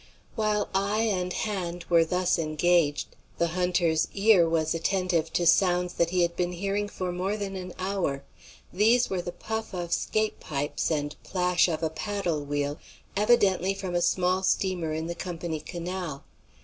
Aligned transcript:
While 0.35 0.69
eye 0.73 1.03
and 1.03 1.31
hand 1.31 1.85
were 1.87 2.03
thus 2.03 2.39
engaged, 2.39 3.15
the 3.37 3.49
hunter's 3.49 4.07
ear 4.15 4.49
was 4.49 4.73
attentive 4.73 5.31
to 5.33 5.45
sounds 5.45 5.93
that 5.93 6.09
he 6.09 6.23
had 6.23 6.35
been 6.35 6.53
hearing 6.53 6.89
for 6.89 7.11
more 7.11 7.37
than 7.37 7.55
an 7.55 7.75
hour. 7.77 8.23
These 8.73 9.11
were 9.11 9.21
the 9.21 9.31
puff 9.31 9.75
of 9.75 9.93
'scape 9.93 10.39
pipes 10.39 10.89
and 10.89 11.15
plash 11.21 11.67
of 11.67 11.83
a 11.83 11.91
paddle 11.91 12.43
wheel, 12.43 12.79
evidently 13.15 13.75
from 13.75 13.93
a 13.93 14.01
small 14.01 14.41
steamer 14.41 14.91
in 14.91 15.05
the 15.05 15.13
Company 15.13 15.59
Canal. 15.59 16.23